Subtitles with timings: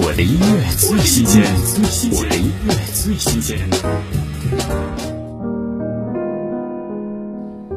[0.00, 1.42] 我的音乐最新鲜，
[2.12, 3.58] 我的音乐最新鲜。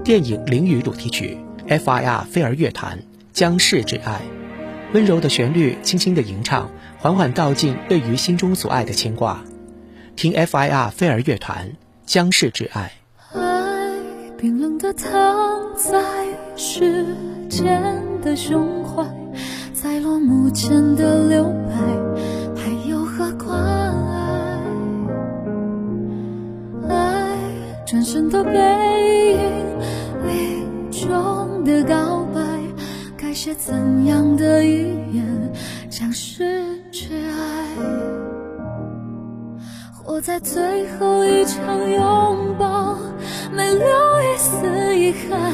[0.04, 2.24] 电影《淋雨》主题曲，F.I.R.
[2.26, 3.00] 飞儿乐团
[3.34, 4.22] 《将逝之爱》，
[4.94, 9.42] 温柔的旋律，轻轻的吟唱，缓缓道尽对于心中所爱的牵挂。
[10.16, 10.92] 听 F.I.R.
[10.92, 11.70] 飞儿乐团
[12.06, 12.92] 《将逝之爱》。
[13.40, 13.98] 爱
[14.38, 15.10] 冰冷的躺
[15.76, 16.00] 在
[16.56, 17.04] 时
[17.50, 17.82] 间
[18.24, 19.04] 的胸怀，
[19.74, 21.74] 在落幕前的留白，
[27.92, 28.54] 转身的背
[29.34, 29.38] 影，
[30.26, 30.66] 里
[30.98, 32.40] 中的告白，
[33.18, 35.52] 该写怎样的语言，
[35.90, 37.68] 将逝之爱？
[39.92, 42.98] 活在最后一场拥抱，
[43.52, 45.54] 没留一丝遗憾，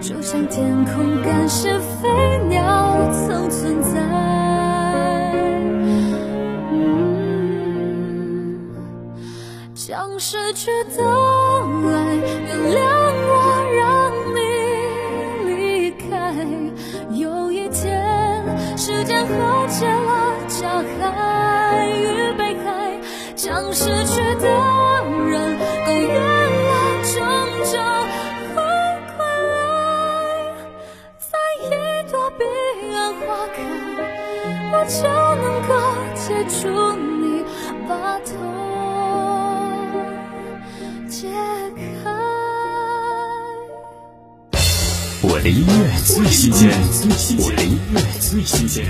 [0.00, 2.08] 就像天空感谢飞
[2.48, 4.57] 鸟曾存在。
[9.88, 11.08] 将逝去的爱，
[12.44, 12.76] 原谅
[13.24, 13.32] 我
[13.72, 14.38] 让你
[15.48, 16.04] 离开。
[17.18, 17.88] 有一天，
[18.76, 19.32] 时间和
[19.68, 23.00] 解了加害与被害，
[23.34, 24.46] 将逝去的
[25.26, 26.20] 人都原
[26.68, 26.70] 谅，
[27.14, 27.16] 终
[27.64, 27.80] 究
[28.52, 28.56] 会
[29.16, 29.18] 归
[29.54, 29.56] 来。
[31.18, 31.32] 在
[31.64, 31.66] 一
[32.12, 32.44] 朵彼
[32.94, 33.24] 岸花
[33.56, 33.56] 开，
[34.70, 35.00] 我就
[35.40, 35.72] 能够
[36.14, 37.17] 接住你
[41.20, 41.26] 解
[42.04, 42.10] 开。
[45.20, 46.70] 我的音乐最新鲜，
[47.40, 48.86] 我的音乐最新鲜。